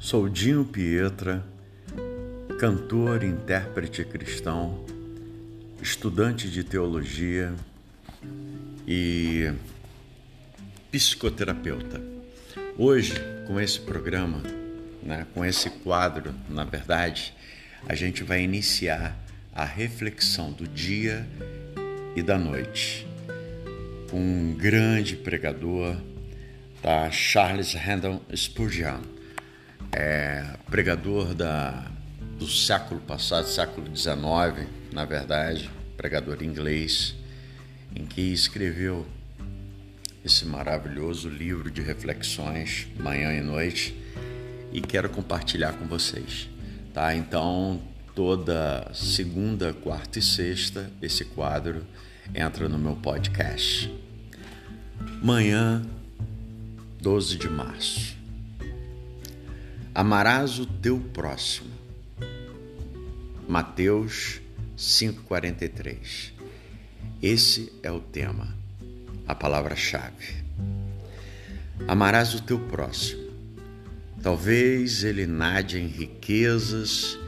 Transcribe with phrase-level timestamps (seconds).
[0.00, 1.44] Sou Dino Pietra,
[2.60, 4.84] cantor intérprete cristão,
[5.82, 7.52] estudante de teologia
[8.86, 9.52] e
[10.92, 12.00] psicoterapeuta.
[12.78, 13.14] Hoje,
[13.48, 14.40] com esse programa,
[15.02, 17.34] né, com esse quadro, na verdade,
[17.88, 19.18] a gente vai iniciar
[19.52, 21.26] a reflexão do dia
[22.14, 23.04] e da noite
[24.08, 25.96] com um grande pregador,
[26.80, 27.10] tá?
[27.10, 29.17] Charles Randall Spurgeon,
[29.92, 31.90] é, pregador da,
[32.38, 37.14] do século passado, século XIX, na verdade, pregador inglês,
[37.94, 39.06] em que escreveu
[40.24, 43.96] esse maravilhoso livro de reflexões, manhã e noite,
[44.72, 46.48] e quero compartilhar com vocês,
[46.92, 47.14] tá?
[47.14, 47.80] Então,
[48.14, 51.86] toda segunda, quarta e sexta, esse quadro
[52.34, 53.90] entra no meu podcast.
[55.22, 55.82] Manhã,
[57.00, 58.17] 12 de março.
[59.94, 61.70] Amarás o teu próximo.
[63.48, 64.40] Mateus
[64.76, 66.32] 5:43.
[67.20, 68.54] Esse é o tema,
[69.26, 70.44] a palavra-chave.
[71.88, 73.28] Amarás o teu próximo.
[74.22, 77.18] Talvez ele nade em riquezas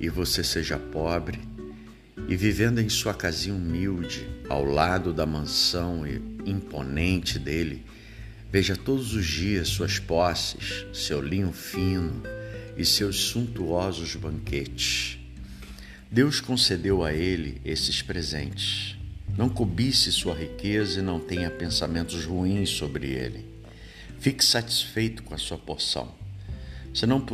[0.00, 1.40] e você seja pobre,
[2.28, 6.04] e vivendo em sua casinha humilde, ao lado da mansão
[6.44, 7.84] imponente dele,
[8.50, 12.22] veja todos os dias suas posses, seu linho fino
[12.76, 15.18] e seus suntuosos banquetes.
[16.10, 18.96] Deus concedeu a ele esses presentes.
[19.36, 23.44] Não cobice sua riqueza e não tenha pensamentos ruins sobre ele.
[24.18, 26.12] Fique satisfeito com a sua porção.
[26.94, 27.24] Se não,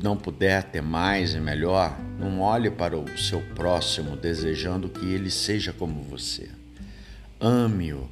[0.00, 5.30] não puder ter mais e melhor, não olhe para o seu próximo desejando que ele
[5.30, 6.50] seja como você.
[7.40, 8.08] Ame-o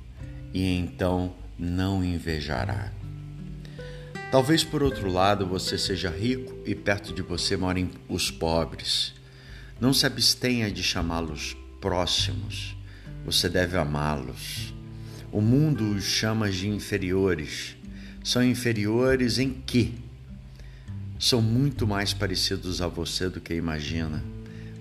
[0.52, 2.92] e então não invejará.
[4.30, 9.14] Talvez por outro lado você seja rico e perto de você morem os pobres.
[9.80, 12.76] Não se abstenha de chamá-los próximos.
[13.24, 14.74] Você deve amá-los.
[15.30, 17.76] O mundo os chama de inferiores.
[18.22, 20.06] São inferiores em que?
[21.18, 24.22] são muito mais parecidos a você do que imagina,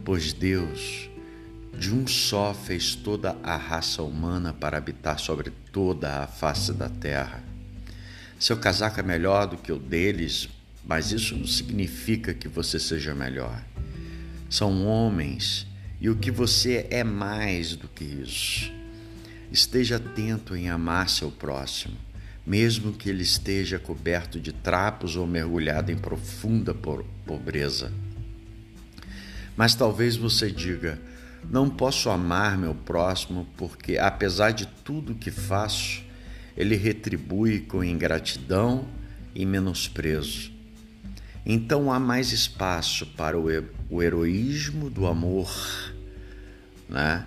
[0.04, 1.10] pois Deus,
[1.78, 6.90] de um só, fez toda a raça humana para habitar sobre toda a face da
[6.90, 7.44] terra.
[8.40, 10.50] Seu casaco é melhor do que o deles,
[10.86, 13.64] mas isso não significa que você seja melhor.
[14.50, 15.68] São homens
[16.00, 18.72] e o que você é mais do que isso.
[19.52, 21.98] Esteja atento em amar seu próximo
[22.46, 26.76] mesmo que ele esteja coberto de trapos ou mergulhado em profunda
[27.26, 27.92] pobreza.
[29.58, 31.00] Mas talvez você diga:
[31.50, 36.04] não posso amar meu próximo porque, apesar de tudo que faço,
[36.58, 38.88] ele retribui com ingratidão
[39.34, 40.52] e menosprezo.
[41.46, 45.52] Então há mais espaço para o heroísmo do amor,
[46.90, 47.26] né?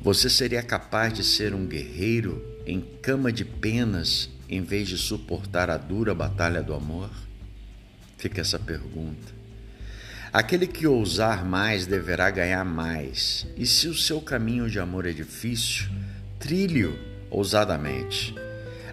[0.00, 5.68] Você seria capaz de ser um guerreiro em cama de penas em vez de suportar
[5.68, 7.10] a dura batalha do amor?
[8.16, 9.39] Fica essa pergunta.
[10.32, 15.12] Aquele que ousar mais deverá ganhar mais, e se o seu caminho de amor é
[15.12, 15.88] difícil,
[16.38, 16.96] trilhe-o
[17.30, 18.34] ousadamente.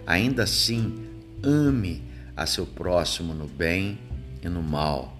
[0.06, 1.06] Ainda assim,
[1.42, 2.02] ame
[2.36, 3.98] a seu próximo no bem
[4.42, 5.16] e no mal.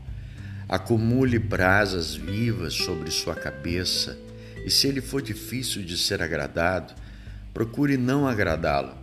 [0.68, 4.18] Acumule brasas vivas sobre sua cabeça,
[4.64, 6.94] e se ele for difícil de ser agradado,
[7.58, 8.94] Procure não agradá-lo,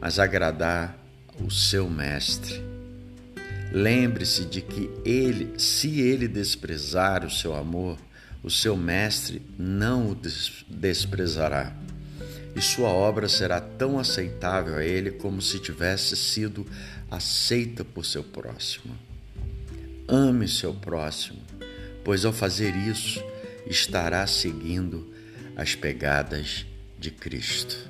[0.00, 0.96] mas agradar
[1.38, 2.58] o seu mestre.
[3.72, 7.98] Lembre-se de que ele, se ele desprezar o seu amor,
[8.42, 10.18] o seu mestre não o
[10.68, 11.76] desprezará.
[12.56, 16.66] E sua obra será tão aceitável a ele como se tivesse sido
[17.10, 18.96] aceita por seu próximo.
[20.08, 21.40] Ame seu próximo,
[22.04, 23.22] pois ao fazer isso
[23.66, 25.12] estará seguindo
[25.54, 26.66] as pegadas
[26.98, 27.88] de Cristo.